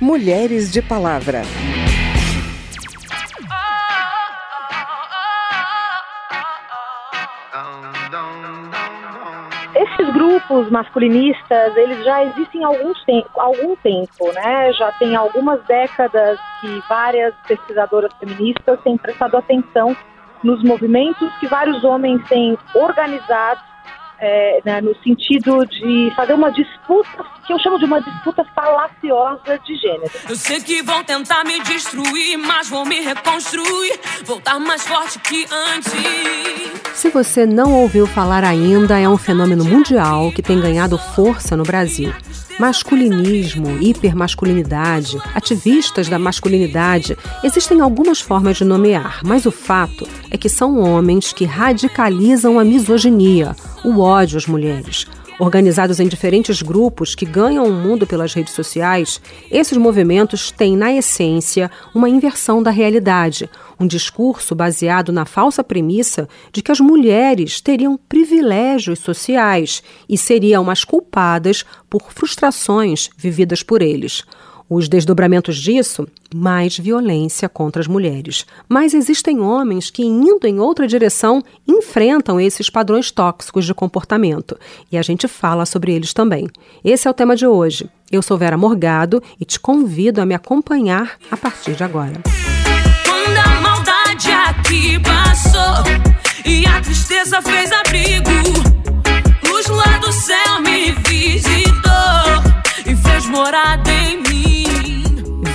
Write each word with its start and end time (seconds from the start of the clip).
Mulheres 0.00 0.70
de 0.70 0.80
Palavra. 0.80 1.42
Esses 9.74 10.14
grupos 10.14 10.70
masculinistas, 10.70 11.76
eles 11.76 12.04
já 12.04 12.24
existem 12.26 12.64
há 12.64 12.68
algum 12.68 12.94
tempo, 13.04 13.40
algum 13.40 13.74
tempo, 13.76 14.32
né? 14.34 14.72
Já 14.74 14.92
tem 14.92 15.16
algumas 15.16 15.60
décadas 15.64 16.38
que 16.60 16.80
várias 16.88 17.34
pesquisadoras 17.48 18.12
feministas 18.20 18.80
têm 18.84 18.96
prestado 18.96 19.36
atenção 19.36 19.96
nos 20.44 20.62
movimentos 20.62 21.28
que 21.40 21.48
vários 21.48 21.82
homens 21.82 22.22
têm 22.28 22.56
organizado 22.72 23.67
é, 24.20 24.60
né, 24.64 24.80
no 24.80 24.94
sentido 25.02 25.64
de 25.66 26.12
fazer 26.16 26.34
uma 26.34 26.50
disputa, 26.50 27.24
que 27.46 27.52
eu 27.52 27.58
chamo 27.58 27.78
de 27.78 27.84
uma 27.84 28.00
disputa 28.00 28.44
falaciosa 28.54 29.58
de 29.64 29.76
gênero. 29.76 30.10
Eu 30.28 30.36
sei 30.36 30.60
que 30.60 30.82
vão 30.82 31.04
tentar 31.04 31.44
me 31.44 31.60
destruir, 31.62 32.36
mas 32.36 32.68
vou 32.68 32.84
me 32.84 33.00
reconstruir, 33.00 33.98
voltar 34.24 34.58
mais 34.58 34.86
forte 34.86 35.18
que 35.20 35.46
antes. 35.50 35.92
Se 36.94 37.10
você 37.10 37.46
não 37.46 37.72
ouviu 37.72 38.06
falar 38.06 38.44
ainda, 38.44 38.98
é 38.98 39.08
um 39.08 39.16
fenômeno 39.16 39.64
mundial 39.64 40.32
que 40.32 40.42
tem 40.42 40.60
ganhado 40.60 40.98
força 40.98 41.56
no 41.56 41.62
Brasil 41.62 42.12
masculinismo, 42.58 43.80
hipermasculinidade, 43.80 45.16
ativistas 45.34 46.08
da 46.08 46.18
masculinidade, 46.18 47.16
existem 47.44 47.80
algumas 47.80 48.20
formas 48.20 48.56
de 48.56 48.64
nomear, 48.64 49.20
mas 49.24 49.46
o 49.46 49.52
fato 49.52 50.06
é 50.30 50.36
que 50.36 50.48
são 50.48 50.78
homens 50.78 51.32
que 51.32 51.44
radicalizam 51.44 52.58
a 52.58 52.64
misoginia, 52.64 53.54
o 53.84 54.00
ódio 54.00 54.36
às 54.36 54.46
mulheres. 54.46 55.06
Organizados 55.38 56.00
em 56.00 56.08
diferentes 56.08 56.62
grupos 56.62 57.14
que 57.14 57.24
ganham 57.24 57.64
o 57.64 57.72
mundo 57.72 58.04
pelas 58.08 58.34
redes 58.34 58.52
sociais, 58.54 59.20
esses 59.48 59.78
movimentos 59.78 60.50
têm, 60.50 60.76
na 60.76 60.92
essência, 60.92 61.70
uma 61.94 62.08
inversão 62.08 62.60
da 62.60 62.72
realidade, 62.72 63.48
um 63.78 63.86
discurso 63.86 64.52
baseado 64.56 65.12
na 65.12 65.24
falsa 65.24 65.62
premissa 65.62 66.28
de 66.52 66.60
que 66.60 66.72
as 66.72 66.80
mulheres 66.80 67.60
teriam 67.60 67.96
privilégios 68.08 68.98
sociais 68.98 69.80
e 70.08 70.18
seriam 70.18 70.68
as 70.68 70.82
culpadas 70.82 71.64
por 71.88 72.10
frustrações 72.12 73.08
vividas 73.16 73.62
por 73.62 73.80
eles. 73.80 74.24
Os 74.70 74.86
desdobramentos 74.86 75.56
disso, 75.56 76.06
mais 76.34 76.76
violência 76.76 77.48
contra 77.48 77.80
as 77.80 77.88
mulheres. 77.88 78.44
Mas 78.68 78.92
existem 78.92 79.40
homens 79.40 79.90
que, 79.90 80.04
indo 80.04 80.46
em 80.46 80.60
outra 80.60 80.86
direção, 80.86 81.42
enfrentam 81.66 82.38
esses 82.38 82.68
padrões 82.68 83.10
tóxicos 83.10 83.64
de 83.64 83.72
comportamento. 83.72 84.58
E 84.92 84.98
a 84.98 85.02
gente 85.02 85.26
fala 85.26 85.64
sobre 85.64 85.92
eles 85.94 86.12
também. 86.12 86.48
Esse 86.84 87.08
é 87.08 87.10
o 87.10 87.14
tema 87.14 87.34
de 87.34 87.46
hoje. 87.46 87.88
Eu 88.12 88.20
sou 88.20 88.36
Vera 88.36 88.58
Morgado 88.58 89.22
e 89.40 89.44
te 89.44 89.58
convido 89.58 90.20
a 90.20 90.26
me 90.26 90.34
acompanhar 90.34 91.16
a 91.30 91.36
partir 91.36 91.74
de 91.74 91.84
agora. 91.84 92.20
Quando 93.06 93.38
a 93.38 93.60
maldade 93.60 94.30
aqui 94.30 94.98
passou 95.00 95.84
e 96.44 96.66
a 96.66 96.80
tristeza 96.82 97.40
fez 97.40 97.70
abrigo, 97.72 98.30
luz 99.50 99.66
lá 99.66 99.98
do 99.98 100.12
céu 100.12 100.60
me 100.60 100.92
visitou 100.92 101.78
e 102.86 102.96
fez 102.96 103.26
morada 103.26 103.90
em 103.90 104.22
mim. 104.22 104.47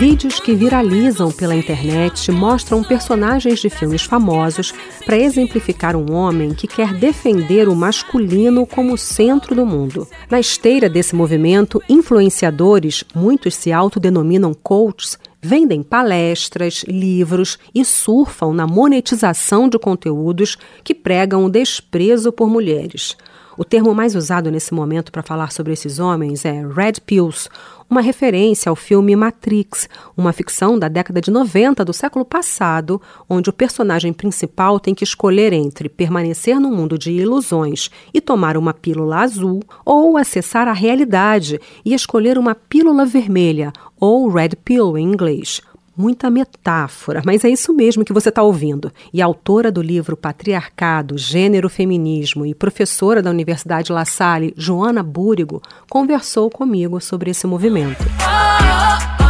Vídeos 0.05 0.37
que 0.37 0.53
viralizam 0.53 1.31
pela 1.31 1.55
internet 1.55 2.29
mostram 2.29 2.83
personagens 2.83 3.61
de 3.61 3.69
filmes 3.69 4.03
famosos 4.03 4.73
para 5.05 5.17
exemplificar 5.17 5.95
um 5.95 6.13
homem 6.13 6.53
que 6.53 6.67
quer 6.67 6.93
defender 6.93 7.69
o 7.69 7.75
masculino 7.75 8.67
como 8.67 8.97
centro 8.97 9.55
do 9.55 9.65
mundo. 9.65 10.05
Na 10.29 10.41
esteira 10.41 10.89
desse 10.89 11.15
movimento, 11.15 11.81
influenciadores, 11.87 13.05
muitos 13.15 13.55
se 13.55 13.71
autodenominam 13.71 14.53
coaches, 14.53 15.17
vendem 15.41 15.81
palestras, 15.81 16.83
livros 16.85 17.57
e 17.73 17.85
surfam 17.85 18.53
na 18.53 18.67
monetização 18.67 19.69
de 19.69 19.79
conteúdos 19.79 20.57
que 20.83 20.93
pregam 20.93 21.45
o 21.45 21.49
desprezo 21.49 22.29
por 22.33 22.49
mulheres. 22.49 23.15
O 23.55 23.63
termo 23.63 23.93
mais 23.93 24.15
usado 24.15 24.49
nesse 24.49 24.73
momento 24.73 25.11
para 25.11 25.21
falar 25.21 25.51
sobre 25.51 25.73
esses 25.73 25.99
homens 25.99 26.43
é 26.43 26.65
Red 26.67 26.93
Pills, 27.05 27.47
uma 27.93 28.01
referência 28.01 28.71
ao 28.71 28.75
filme 28.75 29.15
Matrix, 29.15 29.87
uma 30.17 30.33
ficção 30.33 30.79
da 30.79 30.87
década 30.87 31.21
de 31.21 31.29
90 31.29 31.85
do 31.85 31.93
século 31.93 32.25
passado, 32.25 32.99
onde 33.29 33.51
o 33.51 33.53
personagem 33.53 34.11
principal 34.11 34.79
tem 34.79 34.95
que 34.95 35.03
escolher 35.03 35.53
entre 35.53 35.87
permanecer 35.87 36.59
num 36.59 36.75
mundo 36.75 36.97
de 36.97 37.11
ilusões 37.11 37.91
e 38.11 38.19
tomar 38.19 38.57
uma 38.57 38.73
pílula 38.73 39.19
azul, 39.19 39.61
ou 39.85 40.17
acessar 40.17 40.67
a 40.67 40.73
realidade 40.73 41.61
e 41.85 41.93
escolher 41.93 42.39
uma 42.39 42.55
pílula 42.55 43.05
vermelha, 43.05 43.71
ou 43.99 44.27
red 44.27 44.55
pill 44.65 44.97
em 44.97 45.03
inglês 45.03 45.61
muita 45.95 46.29
metáfora, 46.29 47.21
mas 47.25 47.43
é 47.43 47.49
isso 47.49 47.73
mesmo 47.73 48.03
que 48.03 48.13
você 48.13 48.29
está 48.29 48.41
ouvindo. 48.41 48.91
E 49.13 49.21
autora 49.21 49.71
do 49.71 49.81
livro 49.81 50.17
Patriarcado, 50.17 51.17
Gênero, 51.17 51.69
Feminismo 51.69 52.45
e 52.45 52.53
professora 52.53 53.21
da 53.21 53.29
Universidade 53.29 53.91
La 53.91 54.05
Salle, 54.05 54.53
Joana 54.57 55.03
Búrigo, 55.03 55.61
conversou 55.89 56.49
comigo 56.49 56.99
sobre 56.99 57.31
esse 57.31 57.47
movimento. 57.47 58.03
Esses 58.03 59.22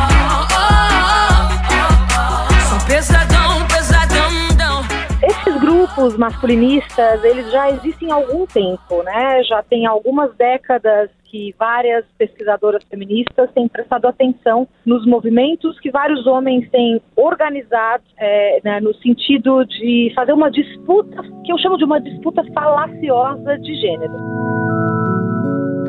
grupos 6.04 6.18
masculinistas, 6.18 7.24
eles 7.24 7.50
já 7.52 7.70
existem 7.70 8.12
há 8.12 8.16
algum 8.16 8.46
tempo, 8.46 9.04
né? 9.04 9.42
Já 9.44 9.64
tem 9.64 9.86
algumas 9.86 10.36
décadas 10.36 11.10
que 11.24 11.56
várias 11.58 12.06
pesquisadoras 12.18 12.84
feministas 12.90 13.50
têm 13.54 13.68
prestado 13.68 14.06
atenção 14.06 14.68
nos 14.86 15.06
movimentos 15.06 15.80
que 15.80 15.90
vários 15.90 16.28
homens 16.28 16.70
têm 16.70 17.02
organizado 17.16 18.04
é, 18.18 18.60
né, 18.64 18.80
no 18.80 18.94
sentido 18.96 19.66
de 19.66 20.12
fazer 20.14 20.34
uma 20.34 20.52
disputa, 20.52 21.24
que 21.44 21.52
eu 21.52 21.58
chamo 21.58 21.78
de 21.78 21.86
uma 21.86 22.00
disputa 22.00 22.44
falaciosa 22.54 23.58
de 23.58 23.76
gênero. 23.76 24.63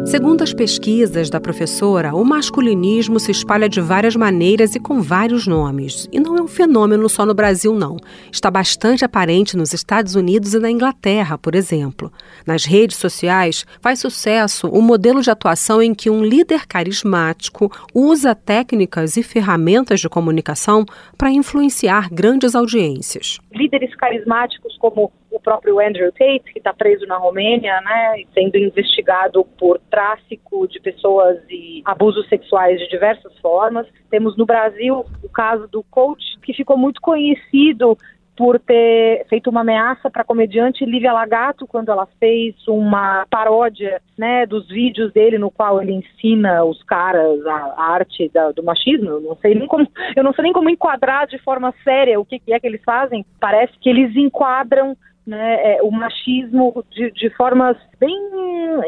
Segundo 0.07 0.43
as 0.43 0.53
pesquisas 0.53 1.31
da 1.31 1.41
professora, 1.41 2.15
o 2.15 2.23
masculinismo 2.25 3.19
se 3.19 3.31
espalha 3.31 3.71
de 3.71 3.81
várias 3.81 4.15
maneiras 4.15 4.75
e 4.75 4.81
com 4.81 5.01
vários 5.01 5.47
nomes. 5.47 6.07
E 6.13 6.21
não 6.21 6.37
é 6.37 6.43
um 6.43 6.47
fenômeno 6.47 7.09
só 7.09 7.25
no 7.25 7.33
Brasil, 7.33 7.75
não. 7.75 7.97
Está 8.31 8.51
bastante 8.51 9.03
aparente 9.03 9.57
nos 9.57 9.73
Estados 9.73 10.15
Unidos 10.15 10.53
e 10.53 10.59
na 10.59 10.71
Inglaterra, 10.71 11.39
por 11.39 11.55
exemplo. 11.55 12.13
Nas 12.47 12.67
redes 12.67 12.99
sociais, 12.99 13.65
faz 13.81 13.99
sucesso 13.99 14.69
o 14.69 14.83
modelo 14.83 15.23
de 15.23 15.31
atuação 15.31 15.81
em 15.81 15.95
que 15.95 16.11
um 16.11 16.23
líder 16.23 16.67
carismático 16.67 17.73
usa 17.95 18.35
técnicas 18.35 19.17
e 19.17 19.23
ferramentas 19.23 20.01
de 20.01 20.09
comunicação 20.09 20.85
para 21.17 21.31
influenciar 21.31 22.11
grandes 22.13 22.55
audiências. 22.55 23.39
Líderes 23.53 23.97
carismáticos 23.97 24.77
como 24.79 25.11
o 25.35 25.41
próprio 25.41 25.81
Andrew 25.81 26.11
Tate, 26.13 26.53
que 26.53 26.59
está 26.59 26.73
preso 26.73 27.07
na 27.07 27.17
Romênia, 27.17 27.81
né, 27.81 28.23
sendo 28.33 28.57
investigado 28.57 29.45
por 29.59 29.81
tráfico 29.91 30.69
de 30.69 30.81
pessoas 30.81 31.39
e 31.51 31.83
abusos 31.85 32.29
sexuais 32.29 32.79
de 32.79 32.89
diversas 32.89 33.37
formas. 33.39 33.87
Temos 34.11 34.37
no 34.37 34.47
Brasil 34.47 35.05
o 35.23 35.29
caso 35.29 35.67
do 35.69 35.83
coach, 35.85 36.39
que 36.43 36.55
ficou 36.55 36.77
muito 36.77 37.01
conhecido 37.01 37.99
por 38.37 38.59
ter 38.59 39.25
feito 39.29 39.49
uma 39.49 39.61
ameaça 39.61 40.11
para 40.11 40.23
a 40.23 40.25
comediante 40.25 40.85
Lívia 40.85 41.13
Lagato 41.13 41.67
quando 41.67 41.91
ela 41.91 42.07
fez 42.19 42.55
uma 42.67 43.27
paródia 43.31 44.01
né, 44.19 44.45
dos 44.45 44.67
vídeos 44.69 45.13
dele 45.13 45.39
no 45.39 45.51
qual 45.51 45.81
ele 45.81 45.93
ensina 45.93 46.65
os 46.65 46.83
caras 46.83 47.47
a, 47.47 47.75
a 47.77 47.93
arte 47.93 48.29
da, 48.33 48.51
do 48.51 48.63
machismo. 48.63 49.09
Eu 49.09 49.21
não 49.21 49.37
sei 49.37 49.55
nem 49.55 49.69
como 49.69 49.87
eu 50.17 50.25
não 50.25 50.33
sei 50.33 50.45
nem 50.45 50.53
como 50.53 50.71
enquadrar 50.71 51.27
de 51.27 51.39
forma 51.39 51.73
séria 51.85 52.19
o 52.19 52.25
que, 52.25 52.39
que 52.39 52.53
é 52.53 52.59
que 52.59 52.67
eles 52.67 52.83
fazem. 52.85 53.25
Parece 53.41 53.73
que 53.81 53.89
eles 53.89 54.15
enquadram 54.17 54.97
né, 55.27 55.77
é, 55.77 55.83
o 55.83 55.91
machismo 55.91 56.85
de, 56.91 57.11
de, 57.13 57.31
formas 57.31 57.77
bem 57.99 58.15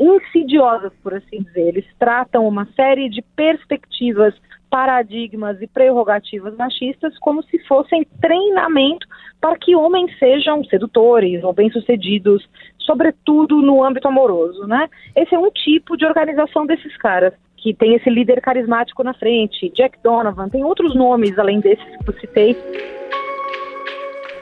insidiosas, 0.00 0.92
por 1.02 1.14
assim 1.14 1.42
dizer. 1.42 1.68
Eles 1.68 1.86
tratam 1.98 2.46
uma 2.46 2.66
série 2.76 3.08
de 3.08 3.22
perspectivas, 3.34 4.34
paradigmas 4.68 5.60
e 5.62 5.66
prerrogativas 5.66 6.54
machistas 6.56 7.16
como 7.18 7.42
se 7.44 7.58
fossem 7.66 8.06
treinamento 8.20 9.06
para 9.40 9.56
que 9.56 9.76
homens 9.76 10.16
sejam 10.18 10.62
sedutores 10.64 11.42
ou 11.42 11.52
bem-sucedidos, 11.52 12.46
sobretudo 12.80 13.62
no 13.62 13.82
âmbito 13.82 14.08
amoroso, 14.08 14.66
né? 14.66 14.88
Esse 15.14 15.34
é 15.34 15.38
um 15.38 15.50
tipo 15.50 15.96
de 15.96 16.04
organização 16.04 16.66
desses 16.66 16.96
caras 16.98 17.32
que 17.56 17.72
tem 17.72 17.94
esse 17.94 18.10
líder 18.10 18.40
carismático 18.40 19.02
na 19.02 19.14
frente, 19.14 19.70
Jack 19.70 19.98
Donovan, 20.02 20.48
tem 20.48 20.62
outros 20.62 20.94
nomes 20.94 21.38
além 21.38 21.58
desses 21.60 21.84
que 21.84 22.10
eu 22.10 22.14
citei 22.20 22.56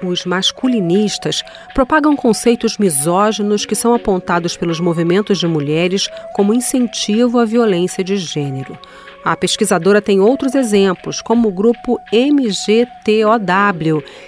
os 0.09 0.25
masculinistas 0.25 1.43
propagam 1.75 2.17
conceitos 2.17 2.79
misóginos 2.79 3.67
que 3.67 3.75
são 3.75 3.95
apontados 3.95 4.57
pelos 4.57 4.81
movimentos 4.81 5.39
de 5.39 5.47
mulheres 5.47 6.09
como 6.35 6.55
incentivo 6.55 7.39
à 7.39 7.45
violência 7.45 8.03
de 8.03 8.17
gênero. 8.17 8.79
A 9.25 9.35
pesquisadora 9.35 10.03
tem 10.03 10.21
outros 10.21 10.55
exemplos, 10.55 11.23
como 11.23 11.49
o 11.49 11.53
grupo 11.53 11.99
MGTOW, 12.13 12.85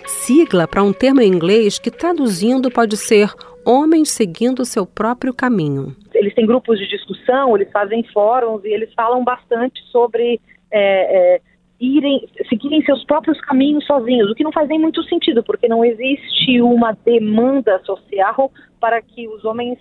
sigla 0.06 0.66
para 0.66 0.82
um 0.82 0.92
termo 0.92 1.20
em 1.20 1.28
inglês 1.28 1.78
que 1.78 1.90
traduzindo 1.90 2.70
pode 2.70 2.96
ser 2.96 3.30
homens 3.62 4.10
seguindo 4.10 4.64
seu 4.64 4.86
próprio 4.86 5.34
caminho. 5.34 5.94
Eles 6.14 6.34
têm 6.34 6.46
grupos 6.46 6.78
de 6.78 6.88
discussão, 6.88 7.54
eles 7.56 7.70
fazem 7.70 8.02
fóruns 8.04 8.64
e 8.64 8.68
eles 8.68 8.90
falam 8.94 9.22
bastante 9.22 9.82
sobre 9.90 10.40
é, 10.70 11.36
é, 11.36 11.40
irem, 11.80 12.28
seguirem 12.48 12.82
seus 12.82 13.04
próprios 13.04 13.40
caminhos 13.42 13.84
sozinhos, 13.86 14.30
o 14.30 14.34
que 14.34 14.44
não 14.44 14.52
faz 14.52 14.68
nem 14.68 14.78
muito 14.78 15.02
sentido, 15.04 15.42
porque 15.42 15.68
não 15.68 15.84
existe 15.84 16.60
uma 16.60 16.92
demanda 17.04 17.78
social 17.84 18.50
para 18.80 19.00
que 19.02 19.28
os 19.28 19.44
homens 19.44 19.78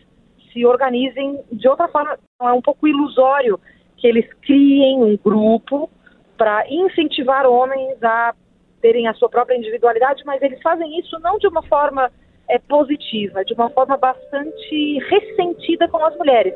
se 0.52 0.66
organizem 0.66 1.40
de 1.52 1.68
outra 1.68 1.88
forma. 1.88 2.18
Então, 2.36 2.50
é 2.50 2.54
um 2.54 2.62
pouco 2.62 2.88
ilusório 2.88 3.60
que 3.98 4.08
eles 4.08 4.26
criem 4.42 5.04
um 5.04 5.18
grupo 5.18 5.90
para 6.38 6.66
incentivar 6.70 7.46
homens 7.46 8.02
a 8.04 8.34
terem 8.82 9.08
a 9.08 9.14
sua 9.14 9.30
própria 9.30 9.58
individualidade, 9.58 10.24
mas 10.26 10.42
eles 10.42 10.62
fazem 10.62 11.00
isso 11.00 11.18
não 11.20 11.38
de 11.38 11.48
uma 11.48 11.64
forma 11.64 12.12
é, 12.50 12.60
positiva, 12.60 13.44
de 13.44 13.54
uma 13.54 13.70
forma 13.70 13.98
bastante 13.98 15.00
ressentida 15.10 15.88
com 15.88 16.04
as 16.06 16.16
mulheres. 16.18 16.54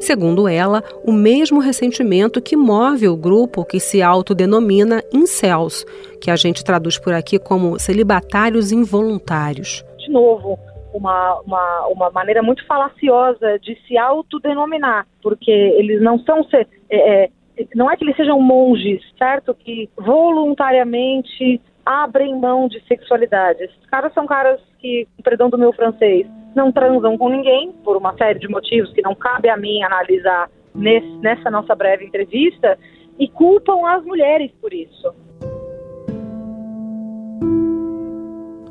Segundo 0.00 0.46
ela, 0.46 0.82
o 1.04 1.12
mesmo 1.12 1.60
ressentimento 1.60 2.40
que 2.40 2.56
move 2.56 3.08
o 3.08 3.16
grupo 3.16 3.64
que 3.64 3.80
se 3.80 4.02
autodenomina 4.02 5.02
incels, 5.12 5.84
que 6.20 6.30
a 6.30 6.36
gente 6.36 6.64
traduz 6.64 6.98
por 6.98 7.14
aqui 7.14 7.38
como 7.38 7.78
celibatários 7.78 8.72
involuntários. 8.72 9.84
De 9.98 10.10
novo, 10.10 10.58
uma, 10.92 11.40
uma, 11.40 11.86
uma 11.88 12.10
maneira 12.10 12.42
muito 12.42 12.64
falaciosa 12.66 13.58
de 13.58 13.76
se 13.86 13.98
autodenominar, 13.98 15.06
porque 15.22 15.50
eles 15.50 16.00
não 16.00 16.18
são. 16.20 16.46
É, 16.52 17.24
é, 17.24 17.30
não 17.74 17.90
é 17.90 17.96
que 17.96 18.04
eles 18.04 18.16
sejam 18.16 18.40
monges, 18.40 19.00
certo? 19.18 19.54
Que 19.54 19.88
voluntariamente 19.96 21.60
abrem 21.84 22.38
mão 22.38 22.68
de 22.68 22.82
sexualidade. 22.86 23.62
Esses 23.62 23.86
caras 23.86 24.12
são 24.12 24.26
caras 24.26 24.60
que, 24.78 25.06
perdão 25.22 25.48
do 25.48 25.58
meu 25.58 25.72
francês, 25.72 26.26
não 26.56 26.72
transam 26.72 27.16
com 27.18 27.28
ninguém, 27.28 27.70
por 27.84 27.96
uma 27.96 28.16
série 28.16 28.38
de 28.38 28.48
motivos 28.48 28.92
que 28.92 29.02
não 29.02 29.14
cabe 29.14 29.48
a 29.48 29.56
mim 29.56 29.82
analisar 29.82 30.50
nesse, 30.74 31.06
nessa 31.18 31.50
nossa 31.50 31.74
breve 31.74 32.04
entrevista, 32.04 32.78
e 33.18 33.28
culpam 33.28 33.86
as 33.86 34.04
mulheres 34.04 34.50
por 34.60 34.72
isso. 34.72 35.14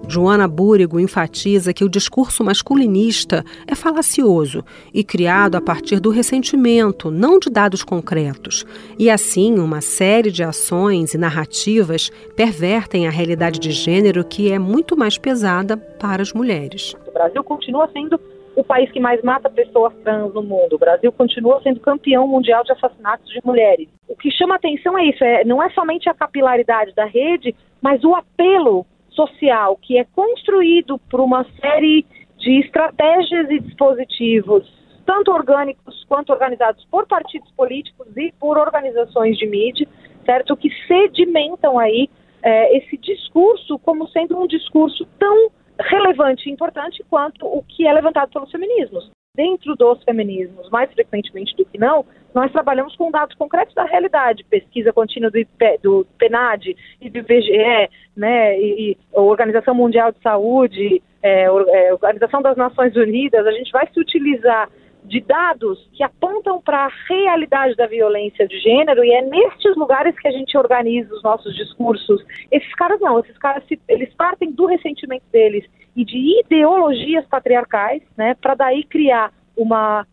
Joana 0.08 0.48
Búrigo 0.48 1.00
enfatiza 1.00 1.74
que 1.74 1.84
o 1.84 1.90
discurso 1.90 2.44
masculinista 2.44 3.44
é 3.68 3.74
falacioso 3.74 4.64
e 4.94 5.04
criado 5.04 5.56
a 5.56 5.62
partir 5.62 6.00
do 6.00 6.12
ressentimento, 6.12 7.10
não 7.10 7.40
de 7.40 7.50
dados 7.50 7.84
concretos. 7.84 8.66
E 9.00 9.10
assim, 9.10 9.58
uma 9.60 9.82
série 9.82 10.32
de 10.32 10.44
ações 10.44 11.14
e 11.14 11.18
narrativas 11.18 12.12
pervertem 12.36 13.08
a 13.08 13.12
realidade 13.12 13.60
de 13.60 13.72
gênero 13.72 14.24
que 14.24 14.52
é 14.52 14.60
muito 14.60 14.96
mais 14.96 15.18
pesada 15.18 15.76
para 15.76 16.22
as 16.22 16.32
mulheres. 16.34 16.96
Brasil 17.16 17.44
continua 17.44 17.90
sendo 17.92 18.20
o 18.56 18.64
país 18.64 18.92
que 18.92 19.00
mais 19.00 19.22
mata 19.22 19.50
pessoas 19.50 19.94
trans 20.04 20.34
no 20.34 20.44
mundo. 20.44 20.74
O 20.74 20.80
Brasil 20.80 21.12
continua 21.12 21.62
sendo 21.62 21.80
campeão 21.80 22.28
mundial 22.28 22.64
de 22.64 22.72
assassinatos 22.72 23.30
de 23.30 23.40
mulheres. 23.44 23.88
O 24.08 24.16
que 24.16 24.30
chama 24.32 24.56
atenção 24.56 24.98
é 24.98 25.06
isso, 25.06 25.24
é, 25.24 25.44
não 25.44 25.64
é 25.64 25.70
somente 25.72 26.10
a 26.10 26.14
capilaridade 26.14 26.94
da 26.94 27.06
rede, 27.06 27.56
mas 27.82 28.04
o 28.04 28.14
apelo 28.14 28.86
social 29.10 29.78
que 29.82 29.98
é 29.98 30.04
construído 30.04 30.98
por 31.10 31.22
uma 31.22 31.46
série 31.60 32.06
de 32.38 32.60
estratégias 32.60 33.50
e 33.50 33.60
dispositivos, 33.60 34.70
tanto 35.06 35.32
orgânicos 35.32 36.04
quanto 36.08 36.32
organizados 36.32 36.86
por 36.92 37.08
partidos 37.08 37.50
políticos 37.52 38.08
e 38.18 38.34
por 38.40 38.58
organizações 38.58 39.38
de 39.38 39.48
mídia, 39.48 39.88
certo? 40.26 40.56
Que 40.58 40.70
sedimentam 40.88 41.80
aí 41.80 42.10
é, 42.44 42.78
esse 42.78 42.98
discurso 42.98 43.80
como 43.80 44.08
sendo 44.10 44.38
um 44.38 44.48
discurso 44.48 45.08
tão 45.18 45.50
relevante 45.80 46.50
e 46.50 46.52
importante 46.52 47.04
quanto 47.10 47.46
o 47.46 47.64
que 47.64 47.88
é 47.88 47.94
levantado 47.94 48.32
pelos 48.32 48.52
feminismos. 48.52 49.10
Dentro 49.36 49.76
dos 49.76 50.02
feminismos, 50.04 50.70
mais 50.70 50.92
frequentemente 50.94 51.56
do 51.58 51.66
que 51.66 51.78
não, 51.78 52.06
nós 52.34 52.52
trabalhamos 52.54 52.96
com 52.96 53.12
dados 53.12 53.36
concretos 53.36 53.76
da 53.76 53.84
realidade, 53.84 54.46
pesquisa 54.46 54.94
contínua 54.94 55.30
do, 55.30 55.38
IP, 55.38 55.80
do 55.84 56.08
PNAD 56.18 56.76
e 57.02 57.10
do 57.10 57.18
IBGE, 57.20 57.90
né, 58.16 58.58
e, 58.58 58.92
e 58.92 58.98
Organização 59.12 59.76
Mundial 59.76 60.14
de 60.14 60.22
Saúde, 60.22 61.02
é, 61.22 61.44
é, 61.44 61.94
Organização 61.94 62.42
das 62.42 62.56
Nações 62.56 62.96
Unidas, 62.96 63.46
a 63.46 63.52
gente 63.52 63.72
vai 63.72 63.88
se 63.92 64.00
utilizar 64.00 64.70
de 65.08 65.22
dados 65.22 65.90
que 65.94 66.04
apontam 66.04 66.62
para 66.62 66.86
a 66.86 66.92
realidade 67.08 67.76
da 67.76 67.88
violência 67.88 68.48
de 68.48 68.60
gênero 68.60 69.04
e 69.04 69.12
é 69.12 69.22
nestes 69.22 69.76
lugares 69.76 70.18
que 70.20 70.28
a 70.28 70.32
gente 70.32 70.58
organiza 70.58 71.14
os 71.14 71.24
nossos 71.24 71.56
discursos. 71.56 72.24
Esses 72.52 72.74
caras 72.76 73.00
não, 73.00 73.20
esses 73.20 73.38
caras 73.38 73.64
eles 73.88 74.14
partem 74.16 74.52
do 74.52 74.66
ressentimento 74.66 75.26
deles 75.32 75.66
e 75.96 76.04
de 76.04 76.40
ideologias 76.40 77.26
patriarcais, 77.28 78.02
né, 78.18 78.36
para 78.36 78.56
daí 78.56 78.84
criar 78.84 79.32
uma 79.56 80.06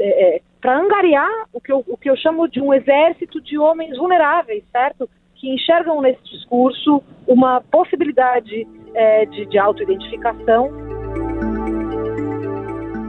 é, 0.00 0.36
é 0.36 0.40
para 0.60 0.76
angariar 0.76 1.46
o 1.52 1.60
que, 1.60 1.72
eu, 1.72 1.84
o 1.86 1.96
que 1.96 2.10
eu 2.10 2.16
chamo 2.16 2.48
de 2.48 2.60
um 2.60 2.74
exército 2.74 3.40
de 3.40 3.56
homens 3.58 3.96
vulneráveis, 3.96 4.64
certo? 4.72 5.08
Que 5.36 5.54
enxergam 5.54 6.00
nesse 6.00 6.22
discurso 6.24 7.00
uma 7.26 7.60
possibilidade 7.60 8.66
é, 8.94 9.24
de, 9.26 9.46
de 9.46 9.56
autoidentificação. 9.56 10.87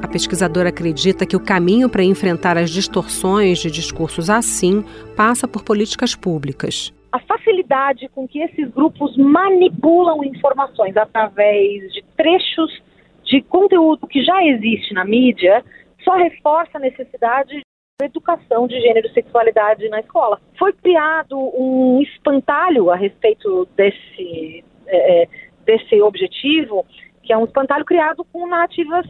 A 0.01 0.07
pesquisadora 0.07 0.69
acredita 0.69 1.25
que 1.25 1.35
o 1.35 1.43
caminho 1.43 1.89
para 1.89 2.03
enfrentar 2.03 2.57
as 2.57 2.69
distorções 2.69 3.59
de 3.59 3.69
discursos 3.69 4.29
assim 4.29 4.83
passa 5.15 5.47
por 5.47 5.63
políticas 5.63 6.15
públicas 6.15 6.93
a 7.11 7.19
facilidade 7.19 8.07
com 8.09 8.27
que 8.27 8.39
esses 8.39 8.69
grupos 8.69 9.15
manipulam 9.17 10.23
informações 10.23 10.95
através 10.95 11.91
de 11.91 12.03
trechos 12.15 12.81
de 13.23 13.41
conteúdo 13.41 14.07
que 14.07 14.23
já 14.23 14.43
existe 14.45 14.93
na 14.93 15.05
mídia 15.05 15.63
só 16.03 16.15
reforça 16.15 16.77
a 16.77 16.79
necessidade 16.79 17.51
de 17.51 18.05
educação 18.05 18.67
de 18.67 18.79
gênero 18.79 19.07
e 19.07 19.13
sexualidade 19.13 19.87
na 19.89 19.99
escola. 19.99 20.39
Foi 20.57 20.71
criado 20.73 21.37
um 21.37 22.01
espantalho 22.01 22.89
a 22.89 22.95
respeito 22.95 23.67
desse, 23.75 24.63
é, 24.87 25.23
é 25.23 25.27
desse 25.65 26.01
objetivo, 26.01 26.85
que 27.21 27.33
é 27.33 27.38
um 27.38 27.45
espantalho 27.45 27.86
criado 27.86 28.25
com 28.31 28.48
narrativas 28.48 29.06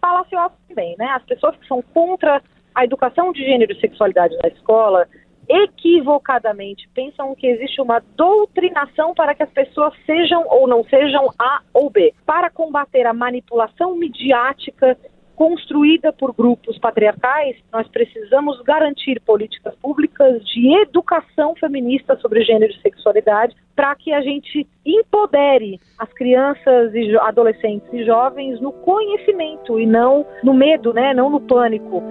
falaciosas 0.00 0.56
também, 0.68 0.94
né? 0.98 1.06
As 1.10 1.22
pessoas 1.24 1.56
que 1.56 1.66
são 1.66 1.82
contra 1.82 2.42
a 2.74 2.84
educação 2.84 3.32
de 3.32 3.44
gênero 3.44 3.72
e 3.72 3.80
sexualidade 3.80 4.36
na 4.42 4.48
escola 4.48 5.06
equivocadamente 5.48 6.88
pensam 6.94 7.34
que 7.34 7.48
existe 7.48 7.80
uma 7.80 8.00
doutrinação 8.14 9.12
para 9.12 9.34
que 9.34 9.42
as 9.42 9.50
pessoas 9.50 9.92
sejam 10.06 10.44
ou 10.48 10.68
não 10.68 10.84
sejam 10.84 11.28
A 11.36 11.60
ou 11.74 11.90
B. 11.90 12.14
Para 12.24 12.48
combater 12.48 13.04
a 13.04 13.12
manipulação 13.12 13.96
midiática 13.96 14.96
construída 15.40 16.12
por 16.12 16.34
grupos 16.34 16.76
patriarcais, 16.78 17.56
nós 17.72 17.88
precisamos 17.88 18.60
garantir 18.60 19.18
políticas 19.22 19.74
públicas 19.76 20.44
de 20.44 20.70
educação 20.82 21.54
feminista 21.54 22.14
sobre 22.18 22.44
gênero 22.44 22.70
e 22.70 22.82
sexualidade 22.82 23.56
para 23.74 23.94
que 23.94 24.12
a 24.12 24.20
gente 24.20 24.68
empodere 24.84 25.80
as 25.98 26.12
crianças 26.12 26.94
e 26.94 27.16
adolescentes 27.16 27.90
e 27.90 28.04
jovens 28.04 28.60
no 28.60 28.70
conhecimento 28.70 29.80
e 29.80 29.86
não 29.86 30.26
no 30.44 30.52
medo, 30.52 30.92
né, 30.92 31.14
não 31.14 31.30
no 31.30 31.40
pânico. 31.40 32.02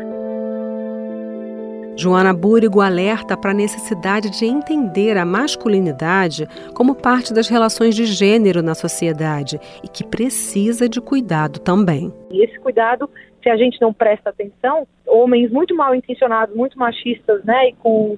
Joana 2.00 2.34
Búrigo 2.34 2.79
alerta 2.79 3.36
para 3.36 3.51
a 3.51 3.53
necessidade 3.53 4.29
de 4.29 4.46
entender 4.46 5.18
a 5.18 5.25
masculinidade 5.25 6.48
como 6.74 6.96
parte 6.96 7.34
das 7.34 7.50
relações 7.50 7.94
de 7.94 8.06
gênero 8.06 8.63
na 8.63 8.74
sociedade 8.74 9.60
e 9.84 9.88
que 9.89 10.08
precisa 10.08 10.88
de 10.88 11.01
cuidado 11.01 11.60
também. 11.60 12.10
E 12.32 12.41
esse 12.41 12.58
cuidado, 12.60 13.10
se 13.44 13.50
a 13.50 13.58
gente 13.58 13.82
não 13.82 13.91
presta 13.91 14.29
atenção, 14.29 14.88
homens 15.06 15.51
muito 15.51 15.75
mal 15.75 15.94
intencionados, 15.94 16.56
muito 16.56 16.79
machistas, 16.79 17.44
né, 17.44 17.68
e, 17.68 17.74
com, 17.74 18.18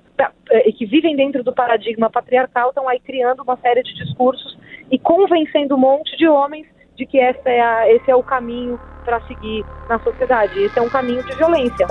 e 0.64 0.72
que 0.74 0.86
vivem 0.86 1.16
dentro 1.16 1.44
do 1.44 1.52
paradigma 1.52 2.08
patriarcal, 2.08 2.70
estão 2.70 2.88
aí 2.88 3.00
criando 3.00 3.42
uma 3.42 3.58
série 3.58 3.82
de 3.82 3.96
discursos 3.96 4.60
e 4.92 5.00
convencendo 5.00 5.74
um 5.74 5.80
monte 5.80 6.16
de 6.18 6.28
homens 6.28 6.68
de 6.96 7.08
que 7.08 7.20
essa 7.20 7.50
é 7.50 7.60
a, 7.60 7.92
esse 7.92 8.12
é 8.12 8.16
o 8.16 8.22
caminho 8.22 8.80
para 9.04 9.20
seguir 9.22 9.66
na 9.90 9.98
sociedade. 10.02 10.62
Esse 10.62 10.78
é 10.78 10.82
um 10.84 10.90
caminho 10.90 11.24
de 11.24 11.36
violência. 11.36 11.88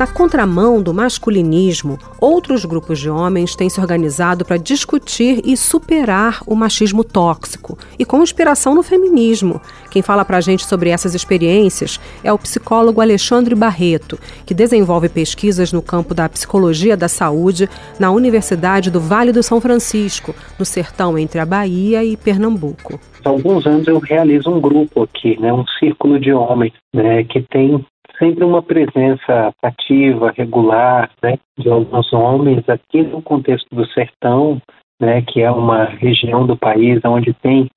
Na 0.00 0.06
contramão 0.06 0.82
do 0.82 0.94
masculinismo, 0.94 1.98
outros 2.18 2.64
grupos 2.64 2.98
de 2.98 3.10
homens 3.10 3.54
têm 3.54 3.68
se 3.68 3.78
organizado 3.78 4.46
para 4.46 4.56
discutir 4.56 5.42
e 5.44 5.54
superar 5.58 6.40
o 6.46 6.54
machismo 6.54 7.04
tóxico 7.04 7.76
e 7.98 8.04
com 8.06 8.22
inspiração 8.22 8.74
no 8.74 8.82
feminismo. 8.82 9.60
Quem 9.90 10.00
fala 10.00 10.24
para 10.24 10.38
a 10.38 10.40
gente 10.40 10.64
sobre 10.64 10.88
essas 10.88 11.14
experiências 11.14 12.00
é 12.24 12.32
o 12.32 12.38
psicólogo 12.38 13.02
Alexandre 13.02 13.54
Barreto, 13.54 14.18
que 14.46 14.54
desenvolve 14.54 15.10
pesquisas 15.10 15.70
no 15.70 15.82
campo 15.82 16.14
da 16.14 16.26
psicologia 16.30 16.96
da 16.96 17.06
saúde 17.06 17.68
na 17.98 18.10
Universidade 18.10 18.90
do 18.90 19.00
Vale 19.00 19.32
do 19.32 19.42
São 19.42 19.60
Francisco, 19.60 20.34
no 20.58 20.64
sertão 20.64 21.18
entre 21.18 21.40
a 21.40 21.44
Bahia 21.44 22.02
e 22.02 22.16
Pernambuco. 22.16 22.98
Há 23.22 23.28
alguns 23.28 23.66
anos 23.66 23.86
eu 23.86 23.98
realizo 23.98 24.48
um 24.48 24.62
grupo 24.62 25.02
aqui, 25.02 25.38
né, 25.38 25.52
um 25.52 25.66
círculo 25.78 26.18
de 26.18 26.32
homens, 26.32 26.72
né, 26.94 27.22
que 27.24 27.42
tem 27.42 27.84
sempre 28.20 28.44
uma 28.44 28.62
presença 28.62 29.50
ativa, 29.62 30.32
regular, 30.36 31.10
né, 31.22 31.38
de 31.58 31.70
alguns 31.70 32.12
homens 32.12 32.68
aqui 32.68 33.02
no 33.02 33.22
contexto 33.22 33.66
do 33.74 33.86
sertão, 33.86 34.60
né, 35.00 35.22
que 35.22 35.40
é 35.40 35.50
uma 35.50 35.84
região 35.84 36.46
do 36.46 36.56
país 36.56 37.00
onde 37.04 37.32
tem 37.32 37.68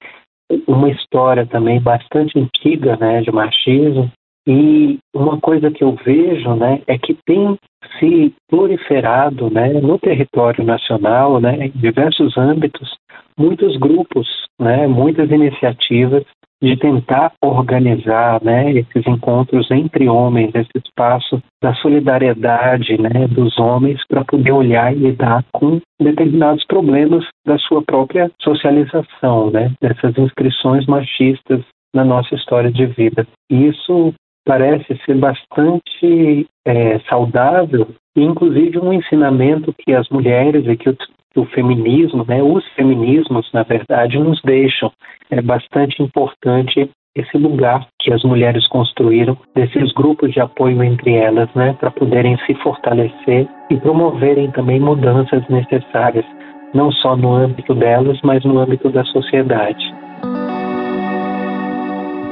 uma 0.67 0.89
história 0.89 1.45
também 1.45 1.79
bastante 1.79 2.37
antiga, 2.37 2.97
né, 2.97 3.21
de 3.21 3.31
machismo. 3.31 4.11
E 4.45 4.99
uma 5.15 5.39
coisa 5.39 5.71
que 5.71 5.81
eu 5.81 5.95
vejo, 6.03 6.53
né, 6.55 6.81
é 6.85 6.97
que 6.97 7.17
tem 7.25 7.57
se 7.97 8.33
proliferado, 8.49 9.49
né, 9.49 9.69
no 9.79 9.97
território 9.97 10.65
nacional, 10.65 11.39
né, 11.39 11.67
em 11.67 11.69
diversos 11.69 12.37
âmbitos, 12.37 12.97
muitos 13.39 13.77
grupos, 13.77 14.27
né, 14.59 14.85
muitas 14.85 15.31
iniciativas 15.31 16.25
de 16.63 16.77
tentar 16.77 17.33
organizar 17.43 18.41
né, 18.41 18.71
esses 18.71 19.05
encontros 19.05 19.69
entre 19.69 20.07
homens, 20.07 20.55
esse 20.55 20.71
espaço 20.77 21.43
da 21.61 21.73
solidariedade 21.75 22.97
né, 23.01 23.27
dos 23.27 23.59
homens 23.59 23.99
para 24.07 24.23
poder 24.23 24.53
olhar 24.53 24.95
e 24.95 24.99
lidar 24.99 25.43
com 25.51 25.81
determinados 26.01 26.65
problemas 26.65 27.25
da 27.45 27.57
sua 27.57 27.81
própria 27.81 28.31
socialização, 28.41 29.51
né, 29.51 29.73
dessas 29.81 30.17
inscrições 30.17 30.85
machistas 30.85 31.61
na 31.93 32.05
nossa 32.05 32.33
história 32.33 32.71
de 32.71 32.85
vida. 32.85 33.27
Isso 33.51 34.13
parece 34.45 34.97
ser 35.05 35.15
bastante 35.15 36.47
é, 36.65 36.99
saudável 37.09 37.87
inclusive, 38.15 38.79
um 38.79 38.93
ensinamento 38.93 39.73
que 39.73 39.93
as 39.93 40.07
mulheres 40.09 40.65
e 40.67 40.75
que 40.75 40.89
o, 40.89 40.97
o 41.35 41.45
feminismo, 41.45 42.23
né, 42.27 42.41
os 42.43 42.65
feminismos, 42.75 43.49
na 43.53 43.63
verdade, 43.63 44.19
nos 44.19 44.41
deixam. 44.43 44.91
É 45.31 45.41
bastante 45.41 46.01
importante 46.01 46.89
esse 47.15 47.37
lugar 47.37 47.87
que 47.99 48.11
as 48.11 48.23
mulheres 48.23 48.67
construíram, 48.67 49.37
desses 49.55 49.91
grupos 49.93 50.31
de 50.31 50.39
apoio 50.39 50.83
entre 50.83 51.13
elas, 51.13 51.49
né, 51.53 51.73
para 51.79 51.91
poderem 51.91 52.37
se 52.45 52.55
fortalecer 52.55 53.47
e 53.69 53.77
promoverem 53.77 54.49
também 54.51 54.79
mudanças 54.79 55.47
necessárias, 55.47 56.25
não 56.73 56.91
só 56.91 57.15
no 57.15 57.33
âmbito 57.33 57.75
delas, 57.75 58.19
mas 58.23 58.43
no 58.43 58.57
âmbito 58.59 58.89
da 58.89 59.03
sociedade. 59.05 60.02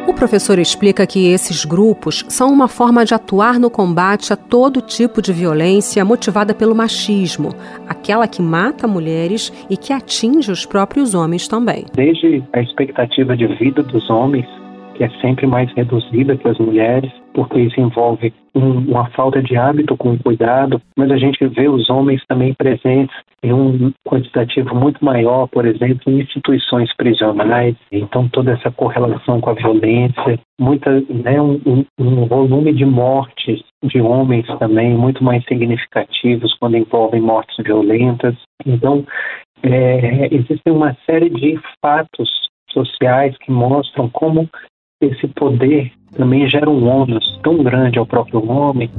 O 0.07 0.13
professor 0.13 0.57
explica 0.57 1.05
que 1.05 1.27
esses 1.27 1.63
grupos 1.63 2.25
são 2.27 2.51
uma 2.51 2.67
forma 2.67 3.05
de 3.05 3.13
atuar 3.13 3.59
no 3.59 3.69
combate 3.69 4.33
a 4.33 4.35
todo 4.35 4.81
tipo 4.81 5.21
de 5.21 5.31
violência 5.31 6.03
motivada 6.03 6.53
pelo 6.53 6.75
machismo, 6.75 7.49
aquela 7.87 8.27
que 8.27 8.41
mata 8.41 8.87
mulheres 8.87 9.51
e 9.69 9.77
que 9.77 9.93
atinge 9.93 10.51
os 10.51 10.65
próprios 10.65 11.13
homens 11.13 11.47
também. 11.47 11.85
Desde 11.93 12.43
a 12.53 12.61
expectativa 12.61 13.37
de 13.37 13.47
vida 13.57 13.83
dos 13.83 14.09
homens 14.09 14.45
que 14.95 15.03
é 15.03 15.09
sempre 15.21 15.47
mais 15.47 15.71
reduzida 15.73 16.35
que 16.37 16.47
as 16.47 16.57
mulheres, 16.57 17.11
porque 17.33 17.59
isso 17.59 17.79
envolve 17.79 18.33
um, 18.53 18.79
uma 18.91 19.09
falta 19.11 19.41
de 19.41 19.55
hábito 19.55 19.95
com 19.95 20.17
cuidado, 20.17 20.81
mas 20.97 21.09
a 21.11 21.17
gente 21.17 21.45
vê 21.47 21.69
os 21.69 21.89
homens 21.89 22.21
também 22.27 22.53
presentes 22.53 23.15
em 23.43 23.53
um 23.53 23.91
quantitativo 24.07 24.75
muito 24.75 25.03
maior, 25.03 25.47
por 25.47 25.65
exemplo, 25.65 26.11
em 26.11 26.19
instituições 26.19 26.93
prisionais, 26.95 27.75
então 27.91 28.27
toda 28.29 28.51
essa 28.51 28.69
correlação 28.69 29.39
com 29.39 29.49
a 29.49 29.53
violência, 29.53 30.39
muita, 30.59 31.01
né, 31.09 31.41
um, 31.41 31.85
um 31.97 32.25
volume 32.27 32.73
de 32.73 32.85
mortes 32.85 33.61
de 33.83 33.99
homens 33.99 34.45
também 34.59 34.95
muito 34.95 35.23
mais 35.23 35.43
significativos 35.45 36.55
quando 36.59 36.77
envolvem 36.77 37.21
mortes 37.21 37.55
violentas. 37.63 38.35
Então, 38.65 39.03
é, 39.63 40.33
existem 40.33 40.73
uma 40.73 40.95
série 41.05 41.29
de 41.29 41.59
fatos 41.81 42.29
sociais 42.71 43.35
que 43.39 43.51
mostram 43.51 44.09
como 44.09 44.49
esse 45.01 45.27
poder 45.29 45.91
também 46.15 46.47
gera 46.47 46.69
um 46.69 46.87
ônus 46.87 47.39
tão 47.43 47.63
grande 47.63 47.97
ao 47.97 48.05
próprio 48.05 48.47
homem. 48.49 48.89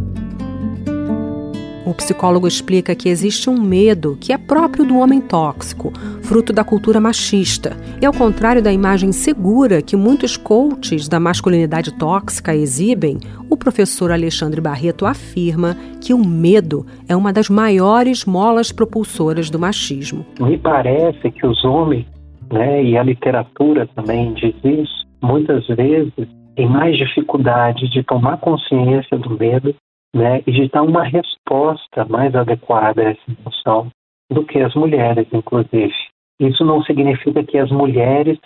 O 1.85 1.92
psicólogo 1.94 2.47
explica 2.47 2.94
que 2.94 3.09
existe 3.09 3.50
um 3.50 3.61
medo 3.61 4.16
que 4.21 4.32
é 4.32 4.38
próprio 4.38 4.85
do 4.85 4.97
homem 4.99 5.21
tóxico, 5.21 5.92
fruto 6.23 6.52
da 6.52 6.62
cultura 6.62 7.00
machista. 7.00 7.76
E 8.00 8.06
ao 8.06 8.12
contrário 8.12 8.62
da 8.62 8.73
imagem 8.73 9.11
segura 9.11 9.82
que 9.82 9.97
muitos 9.97 10.37
coaches 10.37 11.09
da 11.09 11.18
masculinidade 11.18 11.92
tóxica 11.99 12.54
exibem, 12.54 13.18
o 13.50 13.56
professor 13.56 14.12
Alexandre 14.12 14.61
Barreto 14.61 15.04
afirma 15.04 15.76
que 16.00 16.14
o 16.14 16.25
medo 16.25 16.87
é 17.09 17.16
uma 17.16 17.32
das 17.32 17.50
maiores 17.50 18.25
molas 18.25 18.71
propulsoras 18.71 19.50
do 19.50 19.59
machismo. 19.59 20.25
Me 20.40 20.56
parece 20.56 21.32
que 21.32 21.44
os 21.44 21.64
homens, 21.64 22.06
né, 22.50 22.82
e 22.82 22.97
a 22.97 23.02
literatura 23.02 23.88
também 23.94 24.32
diz 24.35 24.54
isso, 24.64 25.02
muitas 25.23 25.67
vezes 25.69 26.12
tem 26.55 26.69
mais 26.69 26.97
dificuldade 26.97 27.88
de 27.88 28.02
tomar 28.02 28.38
consciência 28.38 29.17
do 29.19 29.31
medo 29.31 29.75
né, 30.14 30.43
e 30.47 30.52
de 30.52 30.69
dar 30.69 30.83
uma 30.83 31.05
resposta 31.05 32.05
mais 32.07 32.35
adequada 32.35 33.00
a 33.02 33.11
essa 33.11 33.21
emoção 33.41 33.88
do 34.31 34.45
que 34.45 34.59
as 34.59 34.75
mulheres, 34.75 35.26
inclusive. 35.33 35.95
Isso 36.41 36.64
não 36.64 36.83
significa 36.83 37.43
que 37.45 37.59
as 37.59 37.71
mulheres 37.71 38.38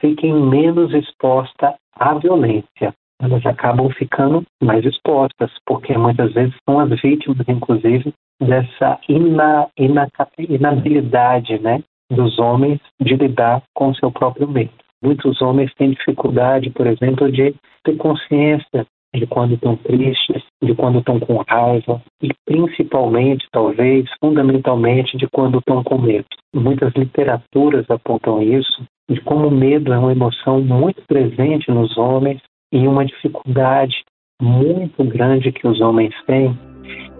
fiquem 0.00 0.32
menos 0.32 0.94
expostas 0.94 1.74
à 1.94 2.14
violência. 2.14 2.94
Elas 3.20 3.44
acabam 3.44 3.90
ficando 3.90 4.42
mais 4.62 4.84
expostas, 4.84 5.50
porque 5.66 5.96
muitas 5.96 6.32
vezes 6.32 6.54
são 6.66 6.80
as 6.80 6.88
vítimas, 7.00 7.46
inclusive, 7.46 8.14
dessa 8.40 8.98
ina, 9.08 9.68
ina, 9.78 10.08
inabilidade 10.38 11.58
né, 11.58 11.82
dos 12.10 12.38
homens 12.38 12.80
de 12.98 13.14
lidar 13.16 13.62
com 13.74 13.90
o 13.90 13.94
seu 13.94 14.10
próprio 14.10 14.48
medo. 14.48 14.72
Muitos 15.02 15.40
homens 15.40 15.72
têm 15.74 15.90
dificuldade, 15.90 16.70
por 16.70 16.86
exemplo, 16.86 17.30
de 17.30 17.54
ter 17.84 17.96
consciência 17.96 18.86
de 19.14 19.26
quando 19.26 19.54
estão 19.54 19.76
tristes, 19.76 20.42
de 20.62 20.74
quando 20.74 21.00
estão 21.00 21.18
com 21.18 21.42
raiva 21.48 22.00
e 22.22 22.30
principalmente, 22.46 23.46
talvez, 23.50 24.08
fundamentalmente, 24.20 25.16
de 25.16 25.26
quando 25.28 25.58
estão 25.58 25.82
com 25.82 25.98
medo. 25.98 26.26
Muitas 26.54 26.92
literaturas 26.94 27.90
apontam 27.90 28.42
isso, 28.42 28.84
de 29.10 29.20
como 29.22 29.48
o 29.48 29.50
medo 29.50 29.92
é 29.92 29.98
uma 29.98 30.12
emoção 30.12 30.60
muito 30.60 31.02
presente 31.08 31.70
nos 31.70 31.96
homens 31.98 32.40
e 32.72 32.86
uma 32.86 33.04
dificuldade 33.04 34.04
muito 34.40 35.02
grande 35.04 35.50
que 35.52 35.66
os 35.66 35.80
homens 35.80 36.14
têm 36.26 36.56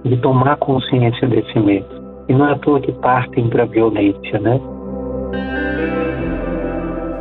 de 0.05 0.17
tomar 0.19 0.57
consciência 0.57 1.27
desse 1.29 1.59
medo. 1.59 1.89
E 2.29 2.33
não 2.33 2.49
é 2.49 2.53
à 2.53 2.59
toa 2.59 2.81
que 2.81 2.93
partem 2.93 3.49
para 3.49 3.65
a 3.65 3.67
violência, 3.67 4.39
né? 4.39 4.61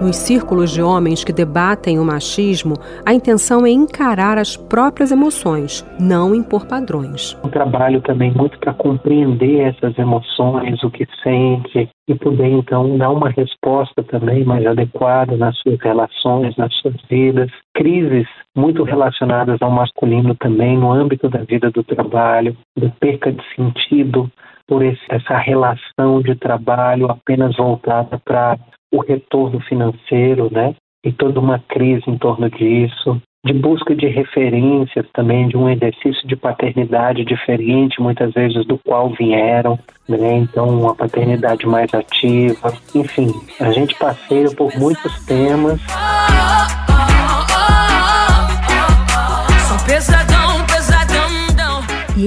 Nos 0.02 0.16
círculos 0.16 0.72
de 0.72 0.82
homens 0.82 1.26
que 1.26 1.34
debatem 1.34 2.00
o 2.00 2.06
machismo, 2.06 2.76
a 3.06 3.14
intenção 3.14 3.66
é 3.66 3.70
encarar 3.70 4.38
as 4.38 4.56
próprias 4.56 5.12
emoções, 5.12 5.86
não 6.00 6.34
impor 6.34 6.66
padrões. 6.66 7.38
Um 7.44 7.50
trabalho 7.50 8.00
também 8.00 8.32
muito 8.32 8.58
para 8.60 8.74
compreender 8.74 9.60
essas 9.60 9.98
emoções, 10.00 10.82
o 10.84 10.90
que 10.90 11.06
sente, 11.22 11.90
e 12.08 12.16
poder 12.16 12.48
então 12.48 12.98
dar 12.98 13.10
uma 13.10 13.30
resposta 13.30 14.02
também 14.04 14.46
mais 14.46 14.66
adequada 14.66 15.36
nas 15.36 15.58
suas 15.60 15.78
relações, 15.82 16.56
nas 16.56 16.74
suas 16.76 16.96
vidas. 17.10 17.52
Crises 17.76 18.26
muito 18.56 18.84
relacionadas 18.84 19.62
ao 19.62 19.70
masculino 19.70 20.34
também 20.36 20.78
no 20.78 20.94
âmbito 20.94 21.28
da 21.28 21.40
vida 21.40 21.70
do 21.72 21.84
trabalho, 21.84 22.56
da 22.78 22.90
perca 23.02 23.34
de 23.34 23.44
sentido 23.54 24.32
por 24.66 24.82
esse, 24.82 25.02
essa 25.10 25.38
relação 25.38 26.22
de 26.22 26.36
trabalho 26.36 27.12
apenas 27.12 27.58
voltada 27.58 28.18
para 28.24 28.58
o 28.92 29.02
retorno 29.02 29.60
financeiro, 29.62 30.50
né? 30.52 30.76
E 31.04 31.12
toda 31.12 31.40
uma 31.40 31.60
crise 31.60 32.04
em 32.08 32.18
torno 32.18 32.50
disso, 32.50 33.22
de 33.46 33.54
busca 33.54 33.96
de 33.96 34.08
referências 34.08 35.06
também 35.14 35.48
de 35.48 35.56
um 35.56 35.70
exercício 35.70 36.28
de 36.28 36.36
paternidade 36.36 37.24
diferente, 37.24 38.02
muitas 38.02 38.34
vezes 38.34 38.66
do 38.66 38.78
qual 38.78 39.10
vieram, 39.12 39.80
né? 40.08 40.38
Então, 40.38 40.68
uma 40.68 40.94
paternidade 40.94 41.66
mais 41.66 41.94
ativa. 41.94 42.74
Enfim, 42.94 43.28
a 43.60 43.72
gente 43.72 43.96
passeia 43.98 44.50
por 44.52 44.78
muitos 44.78 45.26
temas. 45.26 45.80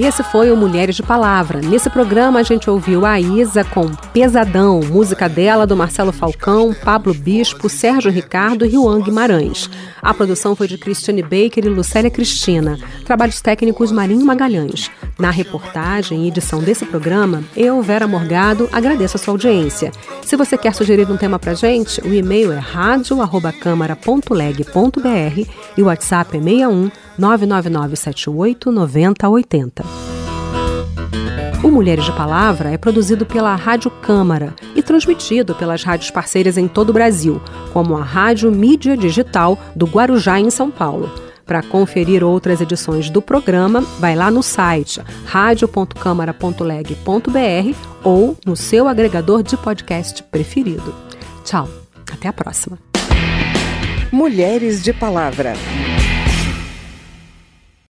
Esse 0.03 0.21
foi 0.21 0.51
o 0.51 0.57
Mulheres 0.57 0.97
de 0.97 1.03
Palavra. 1.03 1.61
Nesse 1.61 1.89
programa 1.89 2.39
a 2.39 2.43
gente 2.43 2.69
ouviu 2.69 3.05
a 3.05 3.21
Isa 3.21 3.63
com 3.63 3.89
Pesadão, 4.11 4.81
música 4.81 5.29
dela 5.29 5.65
do 5.65 5.77
Marcelo 5.77 6.11
Falcão, 6.11 6.75
Pablo 6.83 7.13
Bispo, 7.13 7.69
Sérgio 7.69 8.11
Ricardo 8.11 8.65
e 8.65 8.71
Juan 8.71 8.99
Guimarães. 8.99 9.69
A 10.01 10.13
produção 10.13 10.57
foi 10.57 10.67
de 10.67 10.77
Christiane 10.77 11.21
Baker 11.21 11.65
e 11.65 11.69
Lucélia 11.69 12.11
Cristina. 12.11 12.77
Trabalhos 13.05 13.39
técnicos 13.39 13.93
Marinho 13.93 14.25
Magalhães. 14.25 14.91
Na 15.17 15.29
reportagem 15.29 16.25
e 16.25 16.27
edição 16.27 16.59
desse 16.59 16.85
programa, 16.85 17.41
eu, 17.55 17.81
Vera 17.81 18.05
Morgado, 18.05 18.67
agradeço 18.73 19.15
a 19.15 19.19
sua 19.19 19.35
audiência. 19.35 19.89
Se 20.21 20.35
você 20.35 20.57
quer 20.57 20.73
sugerir 20.73 21.09
um 21.09 21.15
tema 21.15 21.39
pra 21.39 21.53
gente, 21.53 22.01
o 22.01 22.13
e-mail 22.13 22.51
é 22.51 22.59
radio@câmara.leg.br 22.59 25.49
e 25.77 25.81
o 25.81 25.85
WhatsApp 25.85 26.35
é 26.35 26.41
61 26.41 26.91
99978 27.17 28.71
9080. 28.71 29.83
O 31.63 31.71
Mulheres 31.71 32.03
de 32.03 32.11
Palavra 32.11 32.71
é 32.71 32.77
produzido 32.77 33.25
pela 33.25 33.55
Rádio 33.55 33.89
Câmara 33.89 34.53
e 34.75 34.83
transmitido 34.83 35.55
pelas 35.55 35.81
rádios 35.81 36.11
parceiras 36.11 36.57
em 36.57 36.67
todo 36.67 36.89
o 36.89 36.93
Brasil, 36.93 37.41
como 37.71 37.95
a 37.95 38.03
Rádio 38.03 38.51
Mídia 38.51 38.97
Digital 38.97 39.57
do 39.73 39.85
Guarujá, 39.85 40.39
em 40.39 40.49
São 40.49 40.69
Paulo. 40.69 41.09
Para 41.45 41.61
conferir 41.61 42.23
outras 42.23 42.61
edições 42.61 43.09
do 43.09 43.21
programa, 43.21 43.81
vai 43.99 44.15
lá 44.15 44.29
no 44.29 44.43
site 44.43 45.01
radio.câmara.leg.br 45.25 47.77
ou 48.03 48.37
no 48.45 48.55
seu 48.55 48.87
agregador 48.87 49.41
de 49.41 49.55
podcast 49.55 50.21
preferido. 50.23 50.93
Tchau, 51.45 51.69
até 52.11 52.27
a 52.27 52.33
próxima. 52.33 52.77
Mulheres 54.11 54.83
de 54.83 54.93
Palavra. 54.93 55.53